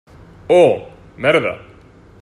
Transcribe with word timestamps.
Oh, 0.49 0.89
merda. 1.17 1.61